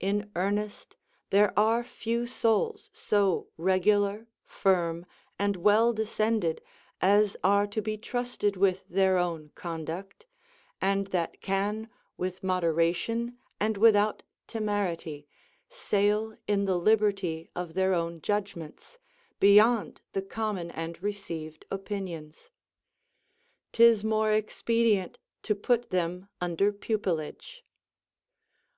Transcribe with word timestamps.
In 0.00 0.30
earnest, 0.36 0.98
there 1.30 1.58
are 1.58 1.82
few 1.82 2.26
souls 2.26 2.90
so 2.92 3.48
regular, 3.56 4.26
firm, 4.44 5.06
and 5.38 5.56
well 5.56 5.94
descended, 5.94 6.60
as 7.00 7.38
are 7.42 7.66
to 7.68 7.80
be 7.80 7.96
trusted 7.96 8.58
with 8.58 8.86
their 8.90 9.16
own 9.16 9.48
conduct, 9.54 10.26
and 10.78 11.06
that 11.06 11.40
can 11.40 11.88
with 12.18 12.42
moderation, 12.44 13.38
and 13.58 13.78
without 13.78 14.22
temerity, 14.46 15.26
sail 15.70 16.36
in 16.46 16.66
the 16.66 16.76
liberty 16.76 17.48
of 17.56 17.72
their 17.72 17.94
own 17.94 18.20
judgments, 18.20 18.98
beyond 19.40 20.02
the 20.12 20.20
common 20.20 20.70
and 20.70 21.02
received 21.02 21.64
opinions; 21.70 22.50
*tis 23.72 24.04
more 24.04 24.30
expedient 24.32 25.16
to 25.44 25.54
put 25.54 25.88
them 25.88 26.28
under 26.42 26.72
pupilage. 26.74 27.64